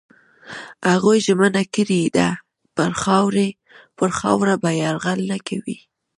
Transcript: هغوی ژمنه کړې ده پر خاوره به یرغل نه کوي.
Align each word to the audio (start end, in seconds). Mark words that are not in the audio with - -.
هغوی 0.91 1.17
ژمنه 1.27 1.63
کړې 1.75 2.01
ده 2.17 2.29
پر 3.97 4.11
خاوره 4.19 4.55
به 4.63 4.69
یرغل 4.81 5.19
نه 5.31 5.37
کوي. 5.47 5.77